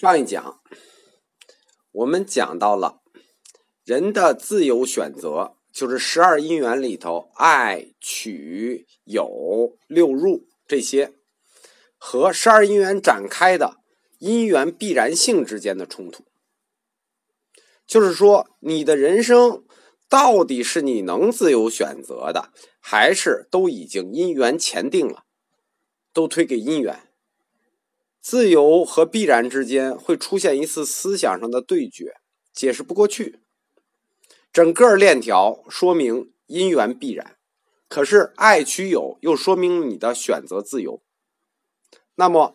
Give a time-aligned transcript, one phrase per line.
[0.00, 0.60] 上一讲，
[1.90, 3.00] 我们讲到了
[3.82, 11.14] 人的自由选择，就是十二因缘里头爱、取、有、六入这些，
[11.96, 13.78] 和十二因缘展开的
[14.20, 16.22] 因缘必然性之间的冲突。
[17.84, 19.64] 就是说，你的人生
[20.08, 25.24] 到底是你能自由选择的，还是都已经因缘前定了，
[26.12, 27.07] 都推给因缘？
[28.30, 32.16] 自由和必然之间会出现一次思想上的对决，
[32.52, 33.40] 解释不过去。
[34.52, 37.38] 整个链条说明因缘必然，
[37.88, 41.02] 可是爱取有又说明你的选择自由。
[42.16, 42.54] 那么，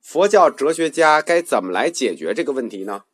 [0.00, 3.04] 佛教哲学家该怎么来解决这个问题呢？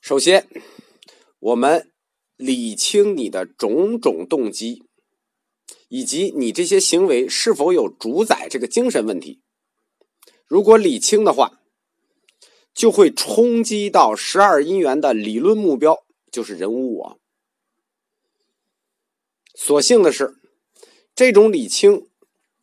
[0.00, 0.48] 首先，
[1.38, 1.92] 我们
[2.34, 4.85] 理清你的种种动机。
[5.88, 9.40] 以及你这些行为是否有主宰这个精神问题？
[10.46, 11.60] 如果理清的话，
[12.74, 17.18] 就会冲击到十二因缘的理论目标，就是人无我。
[19.54, 20.36] 所幸的是，
[21.14, 22.08] 这种理清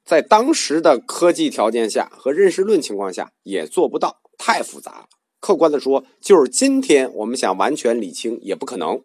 [0.06, 5.08] 在当时的科技条件下和认识论情况下也做不到，太复杂了。
[5.40, 9.04] 客观的说，就是今天我们想完全理清也不可能。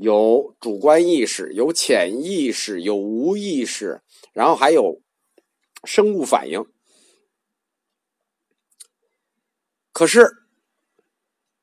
[0.00, 4.00] 有主观意识，有潜意识，有无意识，
[4.32, 5.02] 然后还有
[5.84, 6.64] 生物反应。
[9.92, 10.38] 可是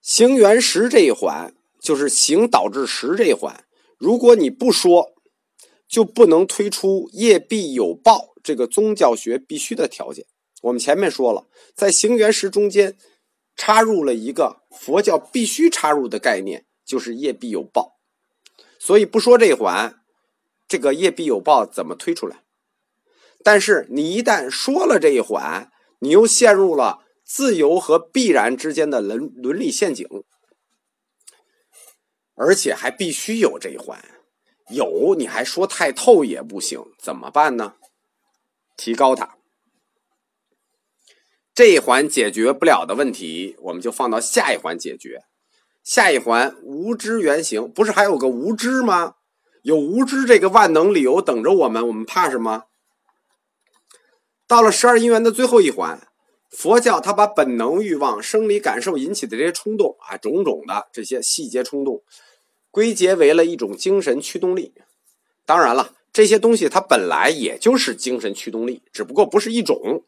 [0.01, 3.65] 行缘识这一环，就是行导致识这一环，
[3.97, 5.15] 如果你不说，
[5.87, 10.27] 就不能推出业必有报这个宗教学必须的条件。
[10.61, 12.95] 我们前面说了，在行缘识中间
[13.55, 17.96] 插入了一个佛教必须插入的概念，就是业必有报。
[18.79, 20.01] 所以不说这一环，
[20.67, 22.43] 这个业必有报怎么推出来？
[23.43, 30.07] 但是你一旦说了这一环，你又陷入了自由和必然之间的伦伦理陷阱，
[32.35, 34.03] 而且还必须有这一环，
[34.69, 37.75] 有你还说太透也不行，怎么办呢？
[38.75, 39.37] 提高它，
[41.53, 45.23] 这一环解决不了的问题，我们就放到下一环解决。
[45.87, 49.15] 下一环无知原形，不是还有个无知吗？
[49.61, 52.65] 有无知这个万能理由等着我们，我们怕什么？
[54.45, 56.05] 到了十二因缘的最后一环，
[56.49, 62.03] 佛教他把本能欲望、生理感受引起的这些冲动啊，种种的这些细节冲动，
[62.69, 64.73] 归结为了一种精神驱动力。
[65.45, 70.03] 当然了，这些东西它本来也就是精神驱动力，只不过不是一种。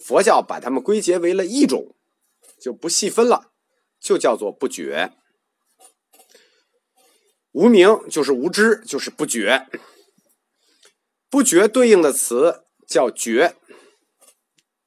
[0.00, 1.94] 佛教把它们归结为了一种，
[2.58, 3.52] 就不细分了。
[4.00, 5.12] 就叫做不觉，
[7.52, 9.66] 无名就是无知，就是不觉。
[11.28, 13.56] 不觉对应的词叫觉，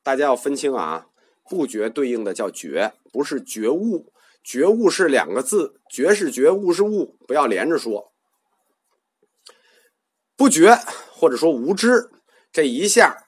[0.02, 1.08] 大家要分清啊。
[1.50, 4.14] 不觉对应的叫觉，不是觉悟。
[4.44, 8.14] 觉悟是两个字，觉是觉悟是悟，不要连着说。
[10.38, 10.76] 不觉
[11.12, 12.12] 或者说无知，
[12.52, 13.28] 这一下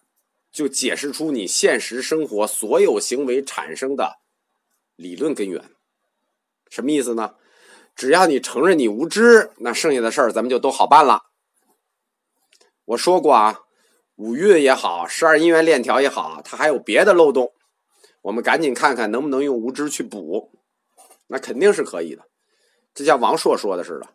[0.51, 4.20] 就解释出你现实生活所有行为产生的
[5.01, 5.63] 理论根源。
[6.69, 7.35] 什么意思呢？
[7.93, 11.23] 只要你承认你无知，那剩下的事儿咱们就都好办了。
[12.85, 13.59] 我说过啊，
[14.15, 17.51] 五运也好，十二因缘链条也好，它还有别的漏洞，
[18.21, 20.51] 我们赶紧看看能不能用无知去补。
[21.27, 22.23] 那肯定是可以的，
[22.93, 24.07] 就像王朔说的似的，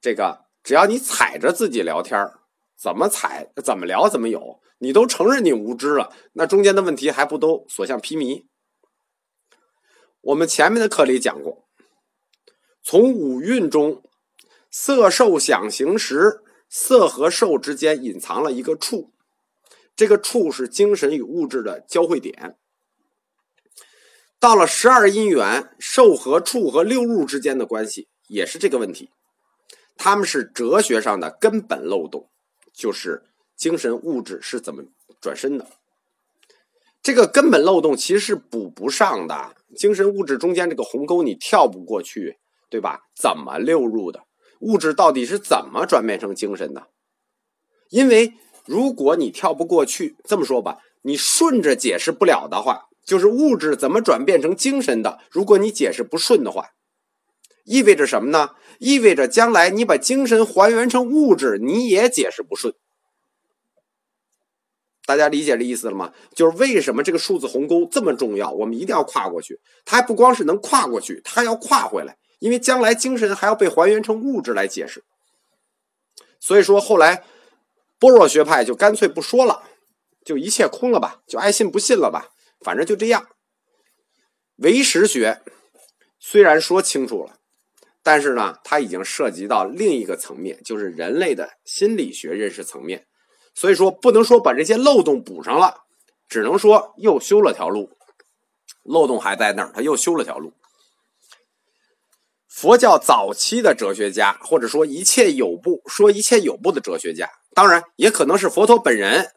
[0.00, 2.40] 这个只要你踩着自己聊天儿
[2.76, 8.46] 怎么踩怎么聊怎么有，你都承认你无知了，那中间的问题还不都所向披靡？
[10.26, 11.68] 我们前面的课里讲过。
[12.82, 14.02] 从五蕴中，
[14.70, 19.12] 色受想行识，色和受之间隐藏了一个处，
[19.94, 22.56] 这个处是精神与物质的交汇点。
[24.40, 29.10] 到了十二因缘，受和处和六入之间的关系也是这个问题，
[29.96, 32.28] 他们是哲学上的根本漏洞，
[32.72, 33.22] 就是
[33.54, 34.82] 精神物质是怎么
[35.20, 35.68] 转身的。
[37.00, 42.38] 这个根本漏洞其实是补不上的，精神物质中间这个鸿沟你跳不过去。
[42.68, 43.02] 对吧？
[43.14, 44.24] 怎么溜入的
[44.58, 46.88] 物质到底是怎么转变成精神的？
[47.90, 48.34] 因为
[48.64, 55.20] 如果你跳不过去，这么说吧，你顺着解释不了的话，就是物质怎么转变成精神的？
[55.30, 56.70] 如果你解释不顺的话，
[57.64, 58.50] 意味着什么呢？
[58.80, 62.74] 意味着将来你把精神还原成物质，你也解释不顺。
[65.06, 66.12] 大家理解这意思了吗？
[66.34, 68.50] 就是为什么这个数字鸿沟这么重要？
[68.50, 69.60] 我们一定要跨过去。
[69.86, 72.18] 它还不光是能跨过去，它还要跨回来。
[72.38, 75.04] 因为将来精神还要被还原成物质来解释，
[76.38, 77.24] 所以说后来
[77.98, 79.62] 般若学派就干脆不说了，
[80.22, 82.28] 就一切空了吧，就爱信不信了吧。
[82.60, 83.26] 反正就这样。
[84.56, 85.40] 唯识学
[86.18, 87.38] 虽然说清楚了，
[88.02, 93.06] 但是呢，它已经涉及到另一个层面，就是人类的心理学认识层面。
[93.56, 95.84] 所以说，不能说把这些漏洞补上了，
[96.28, 97.90] 只能说又修了条路。
[98.82, 100.52] 漏洞还在那儿，他又修了条路。
[102.46, 109.32] 佛教早期的哲学家，或者说一切有部说一切有部的哲学家，当然也可能是佛陀本人，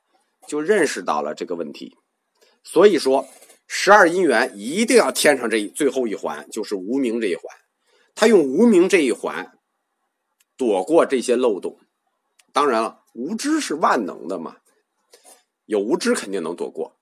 [0.48, 1.98] 就认识到了这个问题。
[2.62, 3.25] 所以说，
[3.68, 7.44] 十二因缘一定要添上这最后一环，就是无名这一环。
[8.15, 9.57] 他用无名这一环
[10.57, 11.80] 躲过这些漏洞。
[12.51, 14.58] 当然了，无知是万能的嘛，
[15.66, 16.96] 有无知肯定能躲过。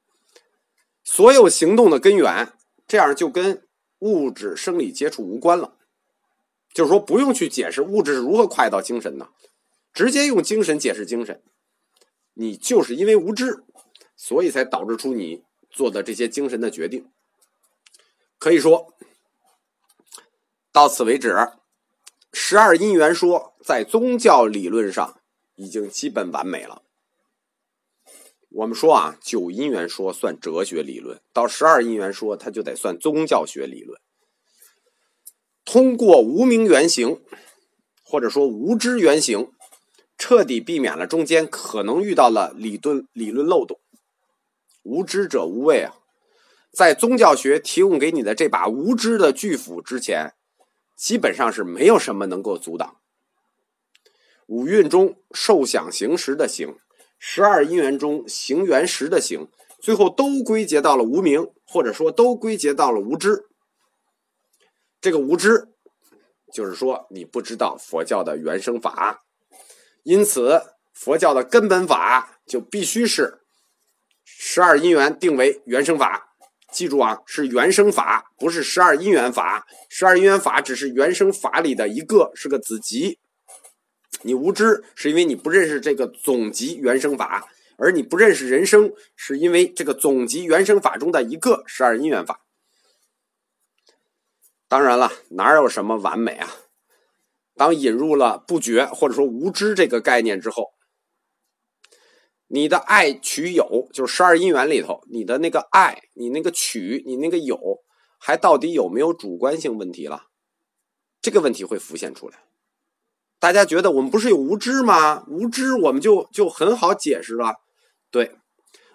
[1.03, 2.53] 所有行动的根源，
[2.87, 3.67] 这样就跟
[3.99, 5.75] 物质生理接触无关了。
[6.73, 9.29] 就是说，不用去解释物质是如何快到精神的，
[9.93, 11.41] 直接用精神解释精神。
[12.33, 13.63] 你就是因为无知，
[14.15, 17.09] 所以才导致出你做的这些精神的决定。
[18.37, 18.93] 可以说，
[20.71, 21.35] 到此为止，
[22.31, 25.19] 十二因缘说在宗教理论上
[25.57, 26.81] 已经基本完美了。
[28.49, 33.99] 我们说啊，九因缘说算哲学理论，到十二因缘说，它就得算宗教学理论。
[35.65, 37.21] 通过无名原型，
[38.01, 39.51] 或者说无知原型，
[40.17, 43.79] 彻底避免了中间可能遇到了理论理论漏洞。
[44.83, 45.97] 无知者无畏啊，
[46.71, 50.33] 在宗教学提供给你的这把无知的巨斧之前，
[50.95, 53.01] 基本上是没有什么能够阻挡。
[54.47, 56.77] 五蕴中受想行识的行，
[57.19, 59.49] 十二因缘中行缘识的行，
[59.79, 63.45] 最后都归结到了无名，或者说都归结到了无知。
[64.99, 65.67] 这个无知，
[66.51, 69.23] 就是说你不知道佛教的原生法，
[70.03, 70.61] 因此
[70.93, 73.41] 佛教的根本法就必须是
[74.23, 76.35] 十二因缘定为原生法。
[76.71, 79.65] 记住啊，是原生法，不是十二因缘法。
[79.89, 83.19] 十二因缘法只是原生法里的一个，是个子集。
[84.23, 87.47] 你无知是因为你不认识这个总集原生法，
[87.77, 92.41] 而你不认识人生，是因为这个总集原生法中的一个十二因缘法。
[94.67, 96.49] 当然了，哪有什么完美啊？
[97.55, 100.73] 当引入了不觉或者说无知这个概念之后，
[102.47, 107.59] 你的爱取有，就是十二因缘里头，你的那个爱，你那个取，你那个有，
[108.19, 110.27] 还到底有没有主观性问题了？
[111.21, 112.46] 这个问题会浮现出来。
[113.39, 115.25] 大家觉得我们不是有无知吗？
[115.27, 117.55] 无知我们就就很好解释了。
[118.11, 118.37] 对，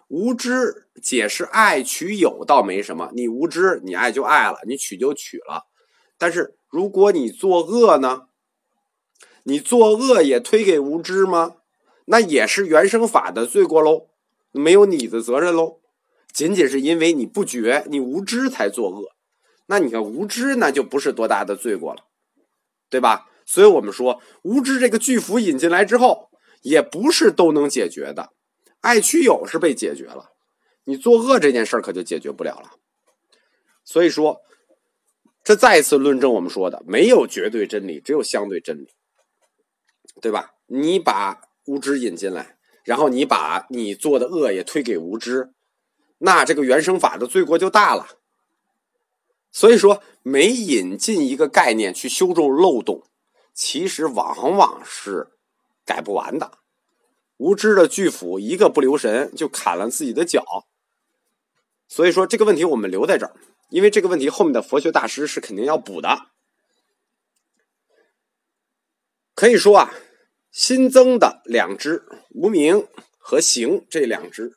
[0.08, 0.88] 无知。
[1.02, 5.64] 解释爱取有倒没什么，你无知，你爱就爱了，你取就取了。
[6.18, 8.26] 但是如果你作恶呢？
[9.44, 11.56] 你作恶也推给无知吗？
[12.04, 14.10] 那也是原生法的罪过喽，
[14.52, 15.80] 没有你的责任喽。
[16.30, 19.12] 仅仅是因为你不觉，你无知才作恶，
[19.66, 22.04] 那你看无知那就不是多大的罪过了，
[22.90, 23.26] 对吧？
[23.44, 26.30] 所以我们说无知这个巨斧引进来之后，
[26.62, 28.32] 也不是都能解决的。
[28.80, 30.32] 爱取有是被解决了。
[30.84, 32.72] 你作恶这件事儿可就解决不了了，
[33.84, 34.40] 所以说，
[35.44, 38.88] 这再一次论证我们说的没有绝对真理，只有相对真理，
[40.20, 40.54] 对吧？
[40.66, 45.52] 你把无知引进来，然后你把你做的恶也推给无知，
[46.18, 48.18] 那这个原生法的罪过就大了。
[49.52, 53.04] 所以说，每引进一个概念去修正漏洞，
[53.54, 55.28] 其实往往是
[55.84, 56.58] 改不完的。
[57.36, 60.66] 无知的巨斧一个不留神就砍了自己的脚。
[61.88, 63.34] 所以说这个问题我们留在这儿，
[63.68, 66.28] 因为这个问题后面的佛学大师是肯定要补的。
[69.34, 69.92] 可以说啊，
[70.50, 72.86] 新增的两支无名
[73.18, 74.56] 和行这两支，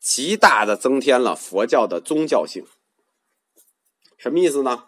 [0.00, 2.66] 极大的增添了佛教的宗教性。
[4.16, 4.87] 什么意思呢？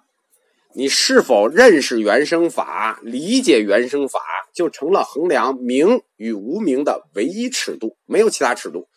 [0.74, 4.20] 你是否认识原生法、理解原生法，
[4.52, 8.88] 就成了衡量名与无名的唯一尺度，没有其他尺度。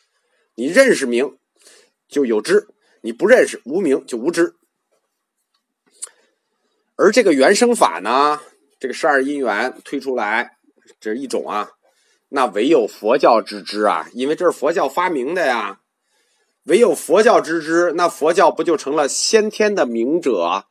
[0.55, 1.37] 你认识名。
[2.09, 2.67] 就有知，
[3.01, 4.53] 你不认识无名就无知。
[6.95, 8.39] 而这个原生法呢，
[8.79, 10.57] 这个十二因缘推出来，
[10.99, 11.71] 这是一种啊，
[12.29, 15.79] 那唯有佛教之知啊，因为这是佛教发明的呀，
[16.65, 20.65] 唯有佛教之知，那佛教不就成了先天的明者、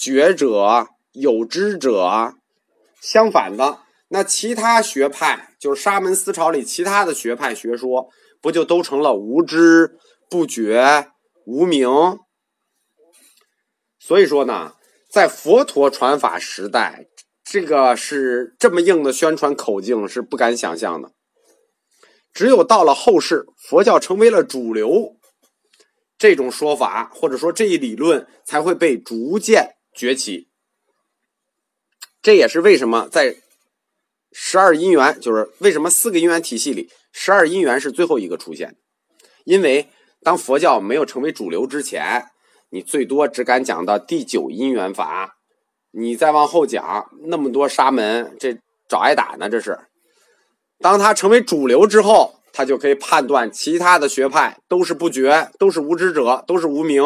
[0.00, 2.32] 觉者、有知者？
[3.02, 8.08] 相反的，那其他学派，就是沙门思潮里其他的学派学说，
[8.40, 9.98] 不就都成了无知？
[10.30, 11.10] 不觉
[11.44, 11.86] 无名，
[13.98, 14.72] 所以说呢，
[15.10, 17.06] 在佛陀传法时代，
[17.44, 21.12] 这个是这么硬的宣传口径是不敢想象的。
[22.32, 25.18] 只有到了后世，佛教成为了主流，
[26.16, 30.48] 这种说法或者说这一理论才会被逐渐崛起。
[32.22, 33.36] 这也是为什么在
[34.32, 38.76] 十二因缘，就是为什么四个因缘体系里，十二因缘是最后一个出现。
[39.44, 39.88] 因为
[40.22, 42.26] 当佛教没有成为主流之前，
[42.70, 45.36] 你最多只敢讲到第九因缘法，
[45.90, 49.48] 你再往后讲那么多沙门，这找挨打呢。
[49.48, 49.78] 这是，
[50.78, 52.36] 当他成为主流之后。
[52.52, 57.00] 他就可以判断其他的学派都是不觉，都是无知者，都是无名。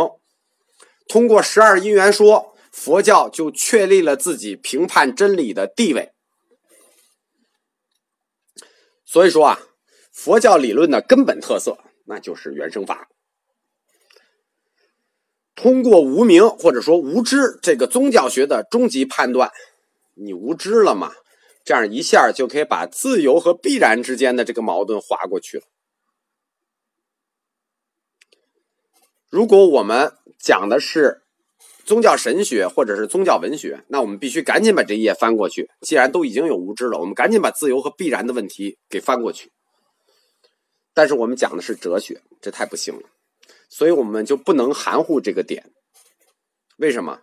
[1.06, 6.10] 通过十二因缘说，佛教就确立了自己评判真理的地位。
[9.04, 9.60] 所以说啊，
[10.10, 13.08] 佛教理论的根本特色，那就是原生法。
[15.54, 19.52] 通过无名或者说无知这个宗教学的终极判断，
[20.14, 21.12] 你无知了吗？
[21.64, 25.64] 这样一下就可以把自由和必然之间的这个矛盾划过去了。
[29.30, 31.23] 如果我们讲的是
[31.84, 35.70] 宗教神学或者是宗教文学，那我们必须赶紧把这一页翻过去。
[35.80, 39.52] 既然都已经有无知了，我们赶紧把自由和必然的问题给翻过去。
[40.92, 43.02] 但是我们讲的是哲学，这太不幸了，
[43.68, 45.72] 所以我们就不能含糊这个点。
[46.76, 47.20] 为什么？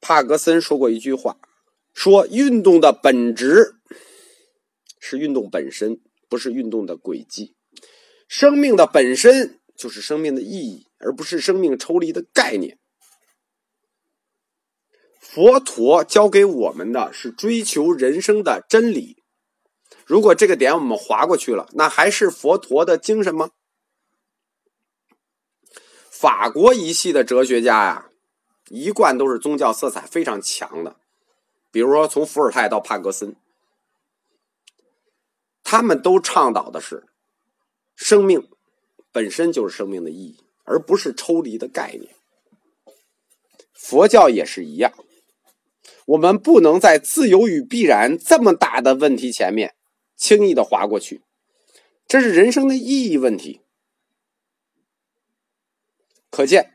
[0.00, 1.38] 帕格森说过一句话，
[1.94, 3.76] 说运动的本质
[4.98, 7.54] 是运动本身，不是运动的轨迹。
[8.28, 12.78] 生命的本身就是生命的意义，而不是生命抽离的概念。
[15.20, 19.22] 佛陀教给我们的是追求人生的真理。
[20.04, 23.50] 如果这个点我们划过去了，那还是佛陀的精神吗？
[26.10, 28.08] 法国一系的哲学家呀。
[28.68, 30.96] 一贯都是宗教色彩非常强的，
[31.70, 33.36] 比如说从伏尔泰到帕格森，
[35.62, 37.06] 他们都倡导的是
[37.94, 38.48] 生命
[39.12, 42.14] 本身就是生命的意义，而不是抽离的概念。
[43.72, 44.92] 佛教也是一样，
[46.06, 49.76] 我们不能在自由与必然这么大的问题前面
[50.16, 51.22] 轻易的划过去，
[52.08, 53.60] 这是人生的意义问题。
[56.30, 56.70] 可见。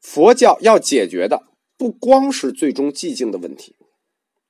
[0.00, 1.44] 佛教要解决的
[1.76, 3.76] 不光是最终寂静的问题，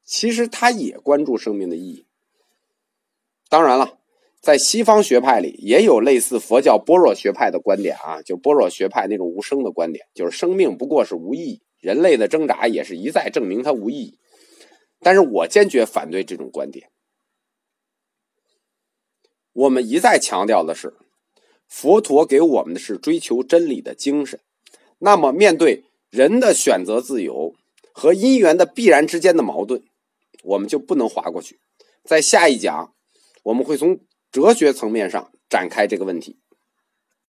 [0.04, 2.06] 其实他也关注生命的意义。
[3.50, 3.99] 当然了，
[4.40, 14.18] 在西方学派里也有类似佛教般若学派的观点啊，就般若学派那种无声的观点，就是生命不过是无意义，人类的挣扎也是一再证明它无意义。
[15.00, 16.88] 但是我坚决反对这种观点。
[19.52, 20.94] 我们一再强调的是，
[21.66, 24.40] 佛陀给我们的是追求真理的精神。
[24.98, 27.54] 那么，面对人的选择自由
[27.92, 29.82] 和因缘的必然之间的矛盾，
[30.44, 31.58] 我们就不能划过去。
[32.04, 32.94] 在下一讲，
[33.42, 33.98] 我们会从
[34.30, 36.39] 哲学层面上展开这个问题。